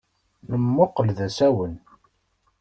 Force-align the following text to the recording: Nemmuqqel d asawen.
Nemmuqqel 0.49 1.07
d 1.17 1.19
asawen. 1.27 1.73